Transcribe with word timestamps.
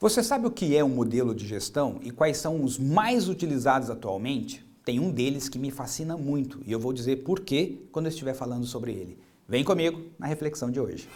Você 0.00 0.22
sabe 0.22 0.46
o 0.46 0.50
que 0.52 0.76
é 0.76 0.84
um 0.84 0.88
modelo 0.88 1.34
de 1.34 1.44
gestão 1.44 1.98
e 2.04 2.12
quais 2.12 2.36
são 2.36 2.62
os 2.62 2.78
mais 2.78 3.28
utilizados 3.28 3.90
atualmente? 3.90 4.64
Tem 4.84 5.00
um 5.00 5.10
deles 5.10 5.48
que 5.48 5.58
me 5.58 5.72
fascina 5.72 6.16
muito 6.16 6.60
e 6.64 6.70
eu 6.70 6.78
vou 6.78 6.92
dizer 6.92 7.24
por 7.24 7.40
quê 7.40 7.80
quando 7.90 8.06
eu 8.06 8.10
estiver 8.10 8.32
falando 8.32 8.64
sobre 8.64 8.92
ele. 8.92 9.18
Vem 9.48 9.64
comigo 9.64 10.00
na 10.16 10.28
reflexão 10.28 10.70
de 10.70 10.78
hoje. 10.78 11.08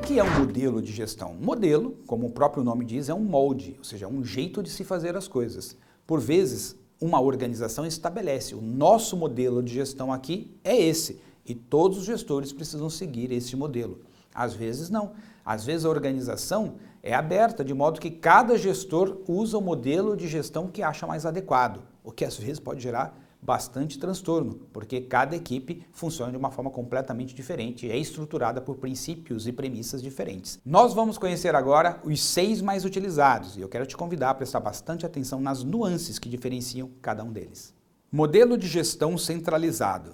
O 0.00 0.06
que 0.06 0.18
é 0.18 0.24
um 0.24 0.38
modelo 0.38 0.80
de 0.80 0.90
gestão? 0.90 1.34
Modelo, 1.34 1.98
como 2.06 2.28
o 2.28 2.30
próprio 2.30 2.64
nome 2.64 2.86
diz, 2.86 3.10
é 3.10 3.14
um 3.14 3.22
molde, 3.22 3.74
ou 3.76 3.84
seja, 3.84 4.08
um 4.08 4.24
jeito 4.24 4.62
de 4.62 4.70
se 4.70 4.84
fazer 4.84 5.18
as 5.18 5.28
coisas. 5.28 5.76
Por 6.06 6.18
vezes, 6.18 6.74
uma 6.98 7.20
organização 7.20 7.84
estabelece 7.84 8.54
o 8.54 8.62
nosso 8.62 9.18
modelo 9.18 9.62
de 9.62 9.74
gestão 9.74 10.10
aqui 10.10 10.50
é 10.64 10.80
esse 10.80 11.20
e 11.46 11.54
todos 11.54 11.98
os 11.98 12.04
gestores 12.04 12.52
precisam 12.52 12.88
seguir 12.88 13.32
esse 13.32 13.56
modelo. 13.56 14.00
Às 14.34 14.54
vezes 14.54 14.88
não. 14.88 15.12
Às 15.44 15.64
vezes 15.64 15.84
a 15.84 15.90
organização 15.90 16.76
é 17.02 17.14
aberta, 17.14 17.64
de 17.64 17.74
modo 17.74 18.00
que 18.00 18.10
cada 18.10 18.56
gestor 18.56 19.18
usa 19.26 19.58
o 19.58 19.62
modelo 19.62 20.16
de 20.16 20.28
gestão 20.28 20.68
que 20.68 20.82
acha 20.82 21.06
mais 21.06 21.26
adequado, 21.26 21.82
o 22.04 22.12
que 22.12 22.24
às 22.24 22.36
vezes 22.36 22.60
pode 22.60 22.80
gerar 22.80 23.18
bastante 23.42 23.98
transtorno, 23.98 24.54
porque 24.72 25.00
cada 25.00 25.34
equipe 25.34 25.84
funciona 25.90 26.30
de 26.30 26.38
uma 26.38 26.52
forma 26.52 26.70
completamente 26.70 27.34
diferente 27.34 27.86
e 27.86 27.90
é 27.90 27.98
estruturada 27.98 28.60
por 28.60 28.76
princípios 28.76 29.48
e 29.48 29.52
premissas 29.52 30.00
diferentes. 30.00 30.60
Nós 30.64 30.94
vamos 30.94 31.18
conhecer 31.18 31.56
agora 31.56 32.00
os 32.04 32.22
seis 32.22 32.62
mais 32.62 32.84
utilizados 32.84 33.56
e 33.56 33.60
eu 33.60 33.68
quero 33.68 33.84
te 33.84 33.96
convidar 33.96 34.30
a 34.30 34.34
prestar 34.34 34.60
bastante 34.60 35.04
atenção 35.04 35.40
nas 35.40 35.64
nuances 35.64 36.20
que 36.20 36.28
diferenciam 36.28 36.88
cada 37.02 37.24
um 37.24 37.32
deles. 37.32 37.74
Modelo 38.12 38.56
de 38.56 38.68
gestão 38.68 39.18
centralizado. 39.18 40.12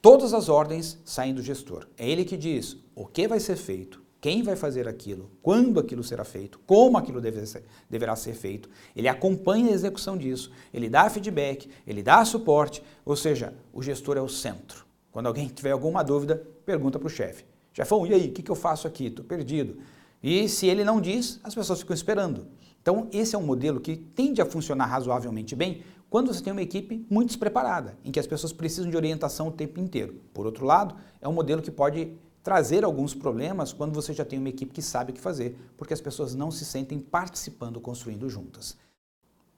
Todas 0.00 0.32
as 0.32 0.48
ordens 0.48 0.98
saem 1.04 1.34
do 1.34 1.42
gestor. 1.42 1.86
É 1.96 2.08
ele 2.08 2.24
que 2.24 2.36
diz 2.36 2.76
o 2.94 3.06
que 3.06 3.26
vai 3.26 3.40
ser 3.40 3.56
feito, 3.56 4.02
quem 4.20 4.42
vai 4.42 4.56
fazer 4.56 4.88
aquilo, 4.88 5.30
quando 5.42 5.78
aquilo 5.78 6.02
será 6.02 6.24
feito, 6.24 6.58
como 6.66 6.98
aquilo 6.98 7.20
deve 7.20 7.44
ser, 7.46 7.64
deverá 7.88 8.16
ser 8.16 8.34
feito. 8.34 8.68
Ele 8.94 9.08
acompanha 9.08 9.70
a 9.70 9.74
execução 9.74 10.16
disso, 10.16 10.50
ele 10.72 10.88
dá 10.88 11.08
feedback, 11.08 11.68
ele 11.86 12.02
dá 12.02 12.24
suporte, 12.24 12.82
ou 13.04 13.14
seja, 13.14 13.54
o 13.72 13.82
gestor 13.82 14.16
é 14.16 14.20
o 14.20 14.28
centro. 14.28 14.84
Quando 15.12 15.26
alguém 15.26 15.48
tiver 15.48 15.70
alguma 15.70 16.02
dúvida, 16.02 16.42
pergunta 16.64 16.98
para 16.98 17.06
o 17.06 17.10
chefe. 17.10 17.44
Chefão, 17.72 18.06
e 18.06 18.14
aí, 18.14 18.28
o 18.28 18.32
que, 18.32 18.42
que 18.42 18.50
eu 18.50 18.56
faço 18.56 18.86
aqui? 18.86 19.06
Estou 19.06 19.24
perdido. 19.24 19.76
E 20.22 20.48
se 20.48 20.66
ele 20.66 20.82
não 20.82 21.00
diz, 21.00 21.38
as 21.44 21.54
pessoas 21.54 21.80
ficam 21.80 21.94
esperando. 21.94 22.46
Então, 22.80 23.08
esse 23.12 23.34
é 23.34 23.38
um 23.38 23.42
modelo 23.42 23.80
que 23.80 23.96
tende 23.96 24.40
a 24.40 24.46
funcionar 24.46 24.86
razoavelmente 24.86 25.54
bem 25.54 25.82
quando 26.16 26.32
você 26.32 26.42
tem 26.42 26.50
uma 26.50 26.62
equipe 26.62 27.04
muito 27.10 27.28
despreparada, 27.28 27.98
em 28.02 28.10
que 28.10 28.18
as 28.18 28.26
pessoas 28.26 28.50
precisam 28.50 28.90
de 28.90 28.96
orientação 28.96 29.48
o 29.48 29.52
tempo 29.52 29.78
inteiro. 29.78 30.14
Por 30.32 30.46
outro 30.46 30.64
lado, 30.64 30.94
é 31.20 31.28
um 31.28 31.32
modelo 31.34 31.60
que 31.60 31.70
pode 31.70 32.16
trazer 32.42 32.84
alguns 32.84 33.12
problemas 33.14 33.70
quando 33.70 33.92
você 33.92 34.14
já 34.14 34.24
tem 34.24 34.38
uma 34.38 34.48
equipe 34.48 34.72
que 34.72 34.80
sabe 34.80 35.10
o 35.10 35.14
que 35.14 35.20
fazer, 35.20 35.58
porque 35.76 35.92
as 35.92 36.00
pessoas 36.00 36.34
não 36.34 36.50
se 36.50 36.64
sentem 36.64 36.98
participando, 36.98 37.82
construindo 37.82 38.30
juntas. 38.30 38.78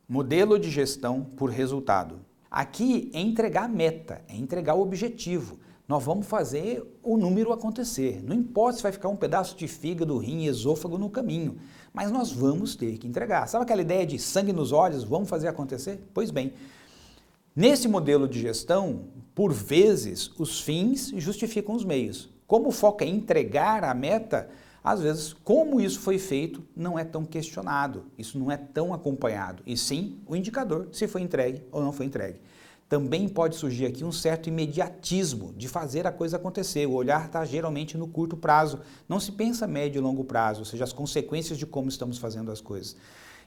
Modelo 0.09 0.59
de 0.59 0.69
gestão 0.69 1.23
por 1.23 1.49
resultado. 1.49 2.19
Aqui 2.51 3.09
é 3.15 3.21
entregar 3.21 3.67
a 3.67 3.69
meta, 3.69 4.25
é 4.27 4.35
entregar 4.35 4.75
o 4.75 4.83
objetivo. 4.83 5.61
Nós 5.89 6.05
vamos 6.05 6.27
fazer 6.27 6.85
o 7.03 7.17
número 7.17 7.51
acontecer. 7.51 8.23
Não 8.23 8.37
importa 8.37 8.77
se 8.77 8.83
vai 8.83 8.93
ficar 8.93 9.09
um 9.09 9.17
pedaço 9.17 9.57
de 9.57 9.67
fígado, 9.67 10.19
rim, 10.19 10.45
esôfago 10.45 10.99
no 10.99 11.09
caminho, 11.09 11.57
mas 11.95 12.13
nós 12.13 12.31
vamos 12.31 12.77
ter 12.77 12.99
que 12.99 13.09
entregar. 13.09 13.49
Sabe 13.49 13.65
aquela 13.65 13.81
ideia 13.81 14.05
de 14.05 14.19
sangue 14.19 14.53
nos 14.53 14.71
olhos, 14.71 15.03
vamos 15.03 15.31
fazer 15.31 15.49
acontecer? 15.49 16.07
Pois 16.13 16.31
bem, 16.31 16.53
nesse 17.57 17.89
modelo 17.89 18.29
de 18.29 18.39
gestão, 18.39 19.05
por 19.35 19.51
vezes, 19.51 20.31
os 20.39 20.61
fins 20.61 21.11
justificam 21.17 21.75
os 21.75 21.87
meios. 21.87 22.29
Como 22.47 22.69
o 22.69 22.73
foco 22.73 23.03
é 23.03 23.07
entregar 23.07 23.83
a 23.83 23.95
meta, 23.95 24.51
às 24.85 25.01
vezes, 25.01 25.33
como 25.33 25.81
isso 25.81 26.01
foi 26.01 26.19
feito, 26.19 26.63
não 26.77 26.99
é 26.99 27.05
tão 27.05 27.25
questionado, 27.25 28.05
isso 28.19 28.39
não 28.39 28.53
é 28.53 28.59
tão 28.59 28.93
acompanhado, 28.93 29.63
e 29.67 29.75
sim 29.75 30.19
o 30.27 30.37
indicador 30.37 30.89
se 30.93 31.09
foi 31.09 31.23
entregue 31.23 31.63
ou 31.73 31.83
não 31.83 31.93
foi 31.93 32.05
entregue 32.05 32.41
também 32.89 33.29
pode 33.29 33.57
surgir 33.57 33.87
aqui 33.87 34.03
um 34.03 34.11
certo 34.11 34.49
imediatismo 34.49 35.53
de 35.55 35.69
fazer 35.69 36.07
a 36.07 36.13
coisa 36.13 36.37
acontecer. 36.37 36.87
O 36.87 36.93
olhar 36.93 37.27
está 37.27 37.45
geralmente 37.45 37.99
no 37.99 38.09
curto 38.09 38.37
prazo, 38.37 38.81
não 39.09 39.21
se 39.21 39.33
pensa 39.33 39.67
médio 39.67 39.99
e 39.99 40.03
longo 40.03 40.25
prazo, 40.25 40.61
ou 40.61 40.65
seja, 40.65 40.85
as 40.85 40.93
consequências 40.93 41.59
de 41.59 41.67
como 41.67 41.89
estamos 41.89 42.17
fazendo 42.17 42.51
as 42.51 42.61
coisas. 42.61 42.97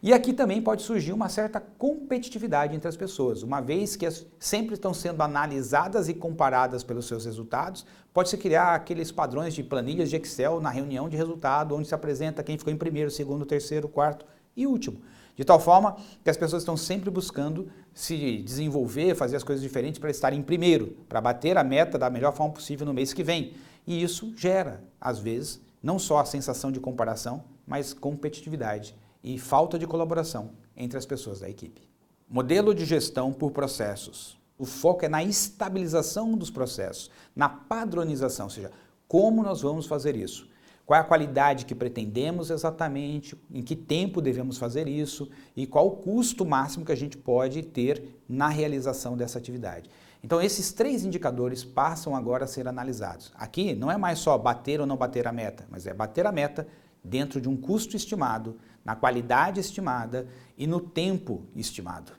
E 0.04 0.14
aqui 0.14 0.34
também 0.34 0.60
pode 0.60 0.82
surgir 0.82 1.14
uma 1.14 1.30
certa 1.30 1.60
competitividade 1.60 2.76
entre 2.76 2.88
as 2.88 2.98
pessoas, 2.98 3.44
uma 3.44 3.62
vez 3.62 3.96
que 3.96 4.08
sempre 4.40 4.74
estão 4.74 4.96
sendo 4.96 5.22
analisadas 5.22 6.10
e 6.10 6.14
comparadas 6.14 6.84
pelos 6.84 7.06
seus 7.06 7.26
resultados, 7.26 7.86
pode-se 8.12 8.36
criar 8.36 8.74
aqueles 8.74 9.12
padrões 9.12 9.54
de 9.54 9.64
planilhas 9.64 10.10
de 10.10 10.16
Excel 10.16 10.60
na 10.60 10.72
reunião 10.72 11.08
de 11.08 11.16
resultado, 11.16 11.76
onde 11.76 11.88
se 11.88 11.94
apresenta 11.94 12.42
quem 12.44 12.58
ficou 12.58 12.74
em 12.74 12.78
primeiro, 12.78 13.12
segundo, 13.12 13.46
terceiro, 13.46 13.88
quarto 13.88 14.26
e 14.56 14.66
último. 14.66 15.02
De 15.36 15.44
tal 15.44 15.60
forma 15.60 15.96
que 16.24 16.30
as 16.30 16.38
pessoas 16.38 16.62
estão 16.62 16.78
sempre 16.78 17.10
buscando 17.10 17.70
se 17.94 18.42
desenvolver, 18.42 19.16
fazer 19.16 19.36
as 19.36 19.44
coisas 19.44 19.62
diferentes 19.62 20.00
para 20.00 20.10
estar 20.10 20.34
em 20.34 20.42
primeiro, 20.42 20.98
para 21.08 21.22
bater 21.22 21.58
a 21.58 21.64
meta 21.64 21.98
da 21.98 22.10
melhor 22.10 22.34
forma 22.34 22.54
possível 22.54 22.86
no 22.86 22.94
mês 22.94 23.14
que 23.14 23.24
vem. 23.24 23.54
E 23.86 24.02
isso 24.02 24.34
gera, 24.36 24.84
às 25.00 25.20
vezes, 25.20 25.62
não 25.82 25.98
só 25.98 26.20
a 26.20 26.26
sensação 26.26 26.72
de 26.72 26.80
comparação, 26.80 27.44
mas 27.66 27.94
competitividade 27.94 28.96
e 29.24 29.40
falta 29.40 29.78
de 29.78 29.88
colaboração 29.88 30.52
entre 30.76 30.98
as 30.98 31.06
pessoas 31.06 31.40
da 31.40 31.50
equipe. 31.50 31.82
Modelo 32.30 32.74
de 32.74 32.86
gestão 32.86 33.34
por 33.34 33.52
processos. 33.52 34.40
O 34.58 34.66
foco 34.66 35.06
é 35.06 35.10
na 35.10 35.24
estabilização 35.24 36.38
dos 36.38 36.52
processos, 36.52 37.10
na 37.36 37.50
padronização, 37.50 38.46
ou 38.46 38.50
seja, 38.50 38.72
como 39.08 39.44
nós 39.44 39.62
vamos 39.62 39.86
fazer 39.86 40.16
isso. 40.16 40.48
Qual 40.86 40.98
é 40.98 41.02
a 41.02 41.06
qualidade 41.06 41.66
que 41.66 41.76
pretendemos 41.76 42.50
exatamente, 42.50 43.38
em 43.54 43.62
que 43.62 43.76
tempo 43.76 44.22
devemos 44.22 44.58
fazer 44.58 44.88
isso 44.88 45.30
e 45.56 45.66
qual 45.66 45.88
o 45.88 45.92
custo 45.92 46.46
máximo 46.46 46.86
que 46.86 46.92
a 46.92 46.98
gente 46.98 47.18
pode 47.18 47.62
ter 47.64 48.22
na 48.28 48.50
realização 48.50 49.16
dessa 49.16 49.38
atividade. 49.38 49.90
Então, 50.24 50.42
esses 50.42 50.72
três 50.72 51.04
indicadores 51.04 51.64
passam 51.64 52.16
agora 52.16 52.46
a 52.46 52.48
ser 52.48 52.68
analisados. 52.68 53.32
Aqui 53.36 53.74
não 53.74 53.90
é 53.92 53.98
mais 53.98 54.20
só 54.20 54.38
bater 54.38 54.80
ou 54.80 54.86
não 54.86 54.96
bater 54.96 55.28
a 55.28 55.32
meta, 55.32 55.66
mas 55.70 55.88
é 55.88 55.94
bater 55.94 56.28
a 56.28 56.32
meta 56.32 56.68
dentro 57.04 57.42
de 57.42 57.50
um 57.50 57.58
custo 57.58 57.96
estimado, 57.96 58.58
na 58.86 58.96
qualidade 58.96 59.60
estimada 59.60 60.28
e 60.58 60.68
no 60.68 60.80
tempo 60.80 61.44
estimado. 61.56 62.14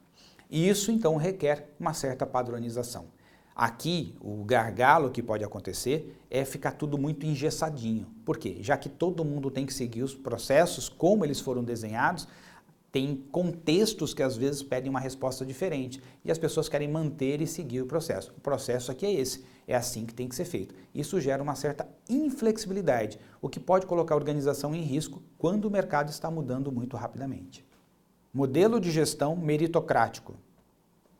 E 0.51 0.69
isso 0.69 0.91
então 0.91 1.17
requer 1.17 1.73
uma 1.79 1.95
certa 1.95 2.27
padronização. 2.27 3.07
Aqui, 3.55 4.15
o 4.21 4.45
gargalo 4.45 5.11
que 5.11 5.23
pode 5.23 5.45
acontecer 5.45 6.19
é 6.31 6.45
ficar 6.45 6.73
tudo 6.73 6.97
muito 6.97 7.27
engessadinho. 7.27 8.07
Por 8.25 8.39
quê? 8.39 8.57
Já 8.61 8.77
que 8.77 8.89
todo 8.89 9.25
mundo 9.25 9.51
tem 9.51 9.67
que 9.67 9.75
seguir 9.75 10.03
os 10.03 10.15
processos 10.15 10.89
como 10.89 11.25
eles 11.25 11.39
foram 11.39 11.63
desenhados, 11.63 12.27
tem 12.93 13.17
contextos 13.33 14.13
que 14.13 14.23
às 14.23 14.37
vezes 14.37 14.63
pedem 14.63 14.91
uma 14.91 15.01
resposta 15.01 15.47
diferente 15.47 16.01
e 16.23 16.31
as 16.31 16.37
pessoas 16.37 16.69
querem 16.69 16.87
manter 16.87 17.41
e 17.41 17.47
seguir 17.47 17.81
o 17.81 17.87
processo. 17.87 18.35
O 18.37 18.41
processo 18.41 18.93
aqui 18.93 19.07
é 19.07 19.13
esse, 19.13 19.45
é 19.67 19.75
assim 19.75 20.05
que 20.05 20.13
tem 20.13 20.29
que 20.29 20.35
ser 20.35 20.45
feito. 20.45 20.75
Isso 20.95 21.19
gera 21.19 21.43
uma 21.43 21.55
certa 21.55 21.89
inflexibilidade, 22.09 23.19
o 23.41 23.49
que 23.49 23.59
pode 23.59 23.87
colocar 23.87 24.15
a 24.15 24.19
organização 24.19 24.75
em 24.75 24.83
risco 24.83 25.23
quando 25.39 25.65
o 25.65 25.71
mercado 25.71 26.11
está 26.11 26.31
mudando 26.31 26.71
muito 26.71 26.95
rapidamente. 26.95 27.65
Modelo 28.33 28.79
de 28.79 28.91
gestão 28.91 29.35
meritocrático. 29.37 30.35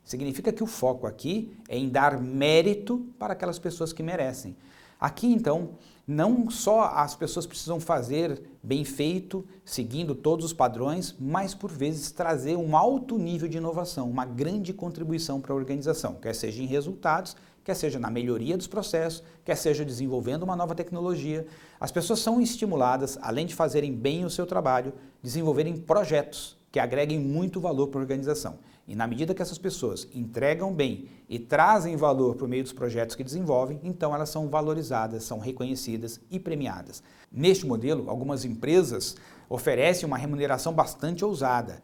Significa 0.05 0.53
que 0.53 0.63
o 0.63 0.67
foco 0.67 1.07
aqui 1.07 1.57
é 1.69 1.79
em 1.79 1.89
dar 1.89 2.21
mérito 2.21 3.07
para 3.19 3.33
aquelas 3.33 3.59
pessoas 3.59 3.93
que 3.93 4.03
merecem. 4.03 4.57
Aqui, 5.01 5.27
então, 5.27 5.71
não 6.07 6.49
só 6.49 6.85
as 6.95 7.15
pessoas 7.15 7.47
precisam 7.47 7.81
fazer 7.81 8.41
bem 8.63 8.85
feito, 8.85 9.45
seguindo 9.65 10.15
todos 10.15 10.45
os 10.45 10.53
padrões, 10.53 11.15
mas 11.19 11.55
por 11.55 11.73
vezes 11.73 12.13
trazer 12.13 12.57
um 12.57 12.77
alto 12.77 13.19
nível 13.19 13.49
de 13.49 13.59
inovação, 13.59 14.09
uma 14.09 14.25
grande 14.25 14.73
contribuição 14.73 15.41
para 15.41 15.53
a 15.53 15.57
organização, 15.57 16.15
quer 16.15 16.35
seja 16.35 16.63
em 16.63 16.67
resultados, 16.67 17.37
quer 17.65 17.75
seja 17.75 17.99
na 17.99 18.11
melhoria 18.11 18.57
dos 18.57 18.69
processos, 18.69 19.25
quer 19.45 19.57
seja 19.57 19.85
desenvolvendo 19.85 20.45
uma 20.45 20.55
nova 20.55 20.75
tecnologia. 20.75 21.47
As 21.81 21.91
pessoas 21.91 22.21
são 22.21 22.41
estimuladas, 22.41 23.19
além 23.23 23.47
de 23.47 23.55
fazerem 23.55 23.93
bem 23.93 24.25
o 24.25 24.31
seu 24.31 24.47
trabalho, 24.47 24.93
desenvolverem 25.21 25.77
projetos 25.77 26.62
que 26.73 26.81
agreguem 26.81 27.21
muito 27.21 27.61
valor 27.61 27.89
para 27.89 28.01
a 28.01 28.03
organização. 28.03 28.59
E 28.89 28.97
na 28.97 29.07
medida 29.07 29.35
que 29.35 29.43
essas 29.43 29.59
pessoas 29.59 30.09
entregam 30.13 30.73
bem 30.73 31.07
e 31.29 31.39
trazem 31.39 31.95
valor 31.97 32.35
por 32.35 32.49
meio 32.49 32.63
dos 32.63 32.73
projetos 32.73 33.15
que 33.15 33.23
desenvolvem, 33.23 33.79
então 33.85 34.15
elas 34.15 34.31
são 34.31 34.49
valorizadas, 34.49 35.23
são 35.23 35.39
reconhecidas 35.39 36.19
e 36.31 36.41
premiadas. 36.41 37.03
Neste 37.31 37.67
modelo, 37.67 38.09
algumas 38.09 38.45
empresas 38.45 39.17
oferecem 39.49 40.07
uma 40.07 40.17
remuneração 40.17 40.73
bastante 40.73 41.25
ousada. 41.25 41.83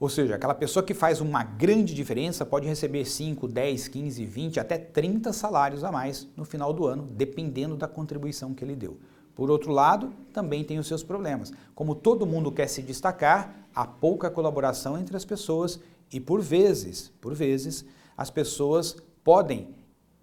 Ou 0.00 0.08
seja, 0.08 0.36
aquela 0.36 0.54
pessoa 0.54 0.84
que 0.84 0.94
faz 0.94 1.20
uma 1.20 1.42
grande 1.42 1.92
diferença 1.92 2.46
pode 2.46 2.68
receber 2.68 3.04
5, 3.04 3.48
10, 3.48 3.88
15, 3.88 4.24
20, 4.24 4.60
até 4.60 4.78
30 4.78 5.32
salários 5.32 5.82
a 5.82 5.90
mais 5.90 6.28
no 6.36 6.44
final 6.44 6.72
do 6.72 6.86
ano, 6.86 7.08
dependendo 7.10 7.76
da 7.76 7.88
contribuição 7.88 8.54
que 8.54 8.64
ele 8.64 8.76
deu. 8.76 8.98
Por 9.34 9.50
outro 9.50 9.70
lado, 9.70 10.12
também 10.32 10.64
tem 10.64 10.78
os 10.78 10.86
seus 10.88 11.02
problemas. 11.02 11.52
Como 11.74 11.94
todo 11.94 12.26
mundo 12.26 12.50
quer 12.50 12.68
se 12.68 12.82
destacar, 12.82 13.67
há 13.78 13.86
pouca 13.86 14.28
colaboração 14.28 14.98
entre 14.98 15.16
as 15.16 15.24
pessoas 15.24 15.78
e 16.12 16.18
por 16.18 16.40
vezes, 16.40 17.12
por 17.20 17.32
vezes, 17.32 17.84
as 18.16 18.28
pessoas 18.28 18.96
podem 19.22 19.68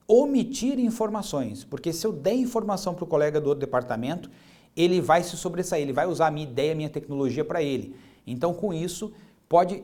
omitir 0.06 0.78
informações, 0.78 1.64
porque 1.64 1.94
se 1.94 2.06
eu 2.06 2.12
der 2.12 2.34
informação 2.34 2.94
para 2.94 3.06
o 3.06 3.08
colega 3.08 3.40
do 3.40 3.48
outro 3.48 3.62
departamento, 3.62 4.30
ele 4.76 5.00
vai 5.00 5.24
se 5.24 5.38
sobressair, 5.38 5.84
ele 5.84 5.94
vai 5.94 6.06
usar 6.06 6.28
a 6.28 6.32
minha 6.32 6.46
ideia, 6.46 6.74
a 6.74 6.76
minha 6.76 6.90
tecnologia 6.90 7.46
para 7.46 7.64
ele. 7.64 7.96
Então, 8.28 8.54
com 8.54 8.74
isso, 8.74 9.14
pode 9.48 9.82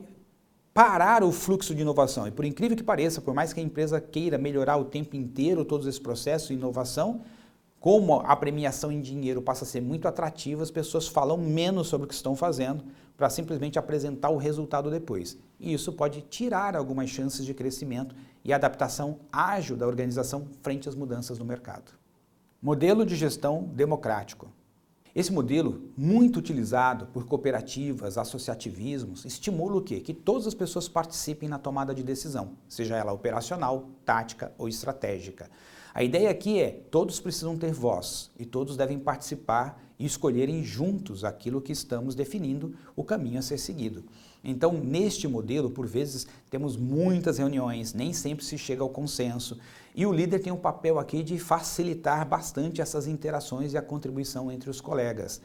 parar 0.74 1.24
o 1.24 1.32
fluxo 1.32 1.74
de 1.74 1.80
inovação. 1.80 2.28
E 2.28 2.30
por 2.30 2.44
incrível 2.44 2.76
que 2.76 2.82
pareça, 2.82 3.22
por 3.22 3.32
mais 3.32 3.54
que 3.54 3.60
a 3.60 3.62
empresa 3.62 4.02
queira 4.02 4.36
melhorar 4.36 4.76
o 4.76 4.84
tempo 4.84 5.16
inteiro 5.16 5.64
todos 5.64 5.86
esses 5.86 5.98
processos 5.98 6.48
de 6.48 6.54
inovação, 6.54 7.22
como 7.82 8.20
a 8.20 8.36
premiação 8.36 8.92
em 8.92 9.00
dinheiro 9.00 9.42
passa 9.42 9.64
a 9.64 9.66
ser 9.66 9.80
muito 9.80 10.06
atrativa, 10.06 10.62
as 10.62 10.70
pessoas 10.70 11.08
falam 11.08 11.36
menos 11.36 11.88
sobre 11.88 12.04
o 12.04 12.08
que 12.08 12.14
estão 12.14 12.36
fazendo 12.36 12.84
para 13.16 13.28
simplesmente 13.28 13.76
apresentar 13.76 14.30
o 14.30 14.36
resultado 14.36 14.88
depois. 14.88 15.36
E 15.58 15.72
isso 15.72 15.92
pode 15.92 16.20
tirar 16.22 16.76
algumas 16.76 17.10
chances 17.10 17.44
de 17.44 17.52
crescimento 17.52 18.14
e 18.44 18.52
adaptação 18.52 19.18
ágil 19.32 19.76
da 19.76 19.84
organização 19.84 20.46
frente 20.62 20.88
às 20.88 20.94
mudanças 20.94 21.40
no 21.40 21.44
mercado. 21.44 21.90
Modelo 22.62 23.04
de 23.04 23.16
gestão 23.16 23.64
democrático. 23.74 24.52
Esse 25.12 25.32
modelo, 25.32 25.90
muito 25.96 26.38
utilizado 26.38 27.06
por 27.06 27.26
cooperativas, 27.26 28.16
associativismos, 28.16 29.24
estimula 29.24 29.78
o 29.78 29.82
quê? 29.82 29.98
Que 29.98 30.14
todas 30.14 30.46
as 30.46 30.54
pessoas 30.54 30.86
participem 30.86 31.48
na 31.48 31.58
tomada 31.58 31.92
de 31.92 32.04
decisão, 32.04 32.52
seja 32.68 32.96
ela 32.96 33.12
operacional, 33.12 33.90
tática 34.04 34.52
ou 34.56 34.68
estratégica. 34.68 35.50
A 35.94 36.02
ideia 36.02 36.30
aqui 36.30 36.60
é, 36.60 36.70
todos 36.90 37.20
precisam 37.20 37.56
ter 37.56 37.72
voz 37.72 38.30
e 38.38 38.46
todos 38.46 38.76
devem 38.76 38.98
participar 38.98 39.78
e 39.98 40.06
escolherem 40.06 40.64
juntos 40.64 41.22
aquilo 41.22 41.60
que 41.60 41.70
estamos 41.70 42.14
definindo, 42.14 42.74
o 42.96 43.04
caminho 43.04 43.38
a 43.38 43.42
ser 43.42 43.58
seguido. 43.58 44.02
Então, 44.42 44.72
neste 44.72 45.28
modelo, 45.28 45.70
por 45.70 45.86
vezes, 45.86 46.26
temos 46.50 46.76
muitas 46.76 47.38
reuniões, 47.38 47.94
nem 47.94 48.12
sempre 48.12 48.44
se 48.44 48.58
chega 48.58 48.82
ao 48.82 48.88
consenso, 48.88 49.58
e 49.94 50.04
o 50.04 50.12
líder 50.12 50.40
tem 50.40 50.52
um 50.52 50.56
papel 50.56 50.98
aqui 50.98 51.22
de 51.22 51.38
facilitar 51.38 52.26
bastante 52.26 52.80
essas 52.80 53.06
interações 53.06 53.72
e 53.72 53.78
a 53.78 53.82
contribuição 53.82 54.50
entre 54.50 54.70
os 54.70 54.80
colegas. 54.80 55.40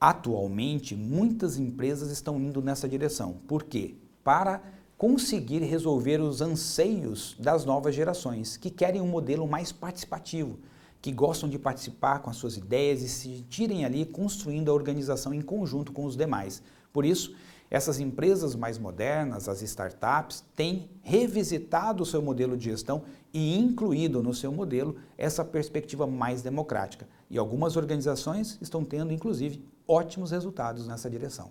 Atualmente, 0.00 0.96
muitas 0.96 1.58
empresas 1.58 2.10
estão 2.10 2.40
indo 2.40 2.60
nessa 2.60 2.88
direção. 2.88 3.34
Por 3.46 3.62
quê? 3.62 3.94
Para 4.24 4.62
conseguir 4.98 5.58
resolver 5.60 6.20
os 6.20 6.40
anseios 6.40 7.36
das 7.38 7.64
novas 7.64 7.94
gerações, 7.94 8.56
que 8.56 8.70
querem 8.70 9.00
um 9.00 9.06
modelo 9.06 9.46
mais 9.46 9.70
participativo, 9.70 10.58
que 11.02 11.12
gostam 11.12 11.48
de 11.48 11.58
participar 11.58 12.20
com 12.20 12.30
as 12.30 12.36
suas 12.36 12.56
ideias 12.56 13.02
e 13.02 13.08
se 13.08 13.36
sentirem 13.36 13.84
ali 13.84 14.06
construindo 14.06 14.70
a 14.70 14.74
organização 14.74 15.34
em 15.34 15.42
conjunto 15.42 15.92
com 15.92 16.04
os 16.04 16.16
demais. 16.16 16.62
Por 16.92 17.04
isso, 17.04 17.34
essas 17.70 18.00
empresas 18.00 18.54
mais 18.54 18.78
modernas, 18.78 19.48
as 19.48 19.60
startups, 19.60 20.44
têm 20.54 20.88
revisitado 21.02 22.02
o 22.02 22.06
seu 22.06 22.22
modelo 22.22 22.56
de 22.56 22.64
gestão 22.64 23.02
e 23.34 23.58
incluído 23.58 24.22
no 24.22 24.32
seu 24.32 24.50
modelo 24.50 24.96
essa 25.18 25.44
perspectiva 25.44 26.06
mais 26.06 26.42
democrática. 26.42 27.06
E 27.28 27.36
algumas 27.36 27.76
organizações 27.76 28.56
estão 28.62 28.84
tendo, 28.84 29.12
inclusive, 29.12 29.62
ótimos 29.86 30.30
resultados 30.30 30.86
nessa 30.86 31.10
direção. 31.10 31.50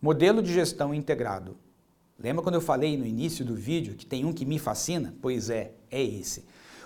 Modelo 0.00 0.42
de 0.42 0.52
gestão 0.52 0.92
integrado. 0.92 1.56
Lembra 2.22 2.42
quando 2.42 2.54
eu 2.54 2.60
falei 2.60 2.96
no 2.96 3.04
início 3.04 3.44
do 3.44 3.54
vídeo 3.54 3.96
que 3.96 4.06
tem 4.06 4.24
um 4.24 4.32
que 4.32 4.46
me 4.46 4.58
fascina? 4.58 5.12
Pois 5.20 5.50
é, 5.50 5.72
é 5.90 6.00
esse. 6.00 6.44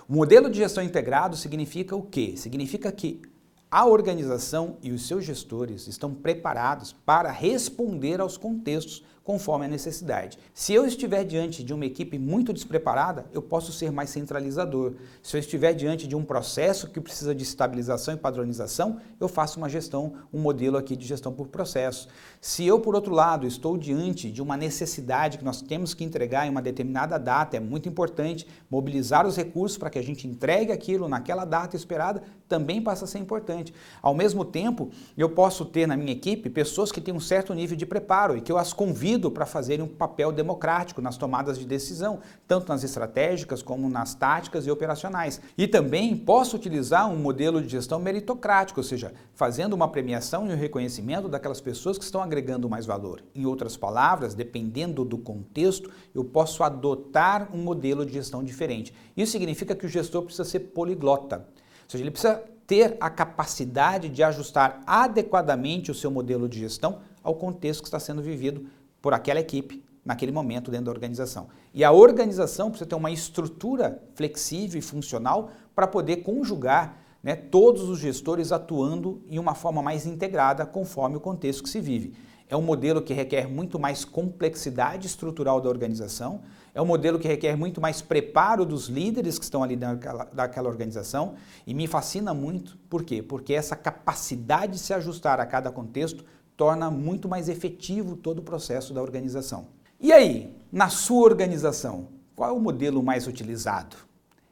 O 0.09 0.13
modelo 0.13 0.49
de 0.49 0.57
gestão 0.57 0.83
integrado 0.83 1.37
significa 1.37 1.95
o 1.95 2.01
quê? 2.01 2.33
Significa 2.35 2.91
que 2.91 3.21
a 3.69 3.85
organização 3.85 4.77
e 4.81 4.91
os 4.91 5.05
seus 5.05 5.25
gestores 5.25 5.87
estão 5.87 6.11
preparados 6.11 6.91
para 7.05 7.29
responder 7.29 8.19
aos 8.19 8.35
contextos 8.35 9.03
conforme 9.27 9.65
a 9.65 9.67
necessidade. 9.67 10.39
Se 10.53 10.73
eu 10.73 10.85
estiver 10.85 11.25
diante 11.25 11.61
de 11.61 11.73
uma 11.73 11.85
equipe 11.85 12.17
muito 12.17 12.53
despreparada, 12.53 13.25
eu 13.33 13.41
posso 13.41 13.73
ser 13.73 13.91
mais 13.91 14.09
centralizador. 14.09 14.93
Se 15.21 15.35
eu 15.35 15.39
estiver 15.41 15.73
diante 15.73 16.07
de 16.07 16.15
um 16.15 16.23
processo 16.23 16.89
que 16.89 17.01
precisa 17.01 17.35
de 17.35 17.43
estabilização 17.43 18.13
e 18.13 18.17
padronização, 18.17 19.01
eu 19.19 19.27
faço 19.27 19.57
uma 19.57 19.67
gestão, 19.67 20.13
um 20.31 20.39
modelo 20.39 20.77
aqui 20.77 20.95
de 20.95 21.05
gestão 21.05 21.33
por 21.33 21.49
processo. 21.49 22.07
Se 22.39 22.65
eu, 22.65 22.79
por 22.79 22.95
outro 22.95 23.13
lado, 23.13 23.45
estou 23.45 23.77
diante 23.77 24.31
de 24.31 24.41
uma 24.41 24.55
necessidade 24.55 25.37
que 25.37 25.43
nós 25.43 25.61
temos 25.61 25.93
que 25.93 26.05
entregar 26.05 26.47
em 26.47 26.49
uma 26.49 26.61
determinada 26.61 27.19
data, 27.19 27.57
é 27.57 27.59
muito 27.59 27.89
importante 27.89 28.47
mobilizar 28.69 29.27
os 29.27 29.35
recursos 29.35 29.77
para 29.77 29.89
que 29.89 29.99
a 29.99 30.03
gente 30.03 30.25
entregue 30.25 30.71
aquilo 30.71 31.09
naquela 31.09 31.43
data 31.43 31.75
esperada, 31.75 32.23
também 32.47 32.81
passa 32.81 33.03
a 33.03 33.07
ser 33.09 33.19
importante. 33.19 33.73
Ao 34.01 34.15
mesmo 34.15 34.45
tempo, 34.45 34.89
eu 35.17 35.29
posso 35.29 35.65
ter 35.65 35.85
na 35.85 35.97
minha 35.97 36.13
equipe 36.13 36.49
pessoas 36.49 36.93
que 36.93 37.01
têm 37.01 37.13
um 37.13 37.19
certo 37.19 37.53
nível 37.53 37.75
de 37.75 37.85
preparo 37.85 38.37
e 38.37 38.41
que 38.41 38.49
eu 38.49 38.57
as 38.57 38.71
convido 38.71 39.16
para 39.19 39.45
fazerem 39.45 39.83
um 39.83 39.87
papel 39.87 40.31
democrático 40.31 41.01
nas 41.01 41.17
tomadas 41.17 41.57
de 41.57 41.65
decisão, 41.65 42.19
tanto 42.47 42.69
nas 42.69 42.83
estratégicas 42.83 43.61
como 43.61 43.89
nas 43.89 44.13
táticas 44.13 44.67
e 44.67 44.71
operacionais. 44.71 45.41
E 45.57 45.67
também 45.67 46.15
posso 46.15 46.55
utilizar 46.55 47.09
um 47.09 47.17
modelo 47.17 47.61
de 47.61 47.69
gestão 47.69 47.99
meritocrático, 47.99 48.79
ou 48.79 48.83
seja, 48.83 49.13
fazendo 49.33 49.73
uma 49.73 49.87
premiação 49.87 50.47
e 50.47 50.53
um 50.53 50.57
reconhecimento 50.57 51.27
daquelas 51.27 51.59
pessoas 51.59 51.97
que 51.97 52.03
estão 52.03 52.21
agregando 52.21 52.69
mais 52.69 52.85
valor. 52.85 53.23
Em 53.33 53.45
outras 53.45 53.75
palavras, 53.75 54.33
dependendo 54.33 55.03
do 55.03 55.17
contexto, 55.17 55.91
eu 56.13 56.23
posso 56.23 56.63
adotar 56.63 57.49
um 57.53 57.63
modelo 57.63 58.05
de 58.05 58.13
gestão 58.13 58.43
diferente. 58.43 58.93
Isso 59.15 59.31
significa 59.31 59.75
que 59.75 59.85
o 59.85 59.89
gestor 59.89 60.23
precisa 60.23 60.45
ser 60.45 60.59
poliglota. 60.59 61.37
Ou 61.37 61.89
seja, 61.89 62.03
ele 62.03 62.11
precisa 62.11 62.43
ter 62.67 62.97
a 62.99 63.09
capacidade 63.09 64.09
de 64.09 64.21
ajustar 64.21 64.81
adequadamente 64.85 65.89
o 65.89 65.95
seu 65.95 66.11
modelo 66.11 66.49
de 66.49 66.59
gestão 66.59 66.99
ao 67.23 67.33
contexto 67.35 67.81
que 67.81 67.87
está 67.87 67.99
sendo 67.99 68.21
vivido 68.21 68.67
por 69.07 69.13
aquela 69.13 69.39
equipe 69.39 69.81
naquele 70.03 70.33
momento 70.33 70.69
dentro 70.69 70.87
da 70.87 70.91
organização. 70.91 71.47
E 71.73 71.81
a 71.81 71.93
organização 71.93 72.69
precisa 72.69 72.89
ter 72.89 72.95
uma 72.95 73.09
estrutura 73.09 74.03
flexível 74.15 74.77
e 74.77 74.81
funcional 74.81 75.49
para 75.73 75.87
poder 75.87 76.17
conjugar 76.17 76.97
né, 77.23 77.33
todos 77.33 77.83
os 77.83 77.99
gestores 77.99 78.51
atuando 78.51 79.21
em 79.29 79.39
uma 79.39 79.55
forma 79.55 79.81
mais 79.81 80.05
integrada 80.05 80.65
conforme 80.65 81.15
o 81.15 81.21
contexto 81.21 81.63
que 81.63 81.69
se 81.69 81.79
vive. 81.79 82.15
É 82.49 82.57
um 82.57 82.61
modelo 82.61 83.01
que 83.01 83.13
requer 83.13 83.47
muito 83.47 83.79
mais 83.79 84.03
complexidade 84.03 85.07
estrutural 85.07 85.61
da 85.61 85.69
organização, 85.69 86.41
é 86.75 86.81
um 86.81 86.85
modelo 86.85 87.17
que 87.17 87.29
requer 87.29 87.55
muito 87.55 87.79
mais 87.79 88.01
preparo 88.01 88.65
dos 88.65 88.87
líderes 88.87 89.39
que 89.39 89.45
estão 89.45 89.63
ali 89.63 89.77
daquela, 89.77 90.25
daquela 90.33 90.67
organização 90.67 91.35
e 91.65 91.73
me 91.73 91.87
fascina 91.87 92.33
muito. 92.33 92.77
Por 92.89 93.05
quê? 93.05 93.23
Porque 93.23 93.53
essa 93.53 93.75
capacidade 93.75 94.73
de 94.73 94.79
se 94.79 94.93
ajustar 94.93 95.39
a 95.39 95.45
cada 95.45 95.71
contexto 95.71 96.25
torna 96.57 96.89
muito 96.89 97.29
mais 97.29 97.47
efetivo 97.47 98.15
todo 98.15 98.39
o 98.39 98.43
processo 98.43 98.93
da 98.93 99.01
organização. 99.01 99.67
E 99.99 100.11
aí, 100.11 100.53
na 100.71 100.89
sua 100.89 101.23
organização, 101.23 102.09
qual 102.35 102.49
é 102.49 102.53
o 102.53 102.59
modelo 102.59 103.01
mais 103.01 103.27
utilizado? 103.27 103.95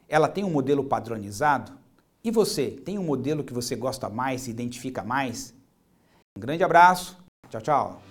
Ela 0.07 0.27
tem 0.27 0.43
um 0.43 0.49
modelo 0.49 0.83
padronizado? 0.83 1.71
E 2.23 2.31
você, 2.31 2.71
tem 2.71 2.97
um 2.97 3.03
modelo 3.03 3.43
que 3.43 3.53
você 3.53 3.75
gosta 3.75 4.07
mais, 4.07 4.41
se 4.41 4.51
identifica 4.51 5.03
mais? 5.03 5.53
Um 6.37 6.41
grande 6.41 6.63
abraço, 6.63 7.17
tchau, 7.49 7.61
tchau. 7.61 8.01